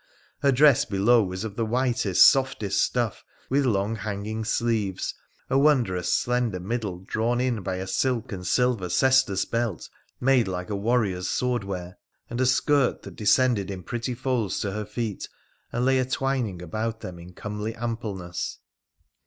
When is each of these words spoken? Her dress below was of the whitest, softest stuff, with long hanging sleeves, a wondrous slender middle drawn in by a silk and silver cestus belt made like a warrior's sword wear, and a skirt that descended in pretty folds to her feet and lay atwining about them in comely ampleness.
Her 0.41 0.51
dress 0.51 0.83
below 0.83 1.21
was 1.21 1.43
of 1.43 1.55
the 1.55 1.63
whitest, 1.63 2.25
softest 2.25 2.81
stuff, 2.83 3.23
with 3.51 3.65
long 3.65 3.97
hanging 3.97 4.43
sleeves, 4.43 5.13
a 5.47 5.59
wondrous 5.59 6.11
slender 6.11 6.59
middle 6.59 6.97
drawn 7.01 7.39
in 7.39 7.61
by 7.61 7.75
a 7.75 7.85
silk 7.85 8.31
and 8.31 8.47
silver 8.47 8.89
cestus 8.89 9.45
belt 9.45 9.87
made 10.19 10.47
like 10.47 10.71
a 10.71 10.75
warrior's 10.75 11.27
sword 11.27 11.63
wear, 11.63 11.99
and 12.31 12.41
a 12.41 12.47
skirt 12.47 13.03
that 13.03 13.15
descended 13.15 13.69
in 13.69 13.83
pretty 13.83 14.15
folds 14.15 14.59
to 14.61 14.71
her 14.71 14.85
feet 14.85 15.29
and 15.71 15.85
lay 15.85 15.99
atwining 15.99 16.63
about 16.63 17.01
them 17.01 17.19
in 17.19 17.33
comely 17.33 17.75
ampleness. 17.75 18.57